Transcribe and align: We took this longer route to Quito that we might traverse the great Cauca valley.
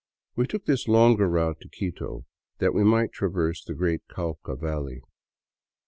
We 0.35 0.47
took 0.47 0.65
this 0.65 0.87
longer 0.87 1.27
route 1.29 1.59
to 1.61 1.69
Quito 1.69 2.25
that 2.57 2.73
we 2.73 2.83
might 2.83 3.11
traverse 3.11 3.63
the 3.63 3.75
great 3.75 4.01
Cauca 4.07 4.55
valley. 4.59 5.03